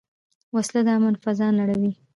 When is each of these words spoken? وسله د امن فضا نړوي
وسله 0.55 0.81
د 0.85 0.87
امن 0.97 1.13
فضا 1.23 1.47
نړوي 1.59 1.91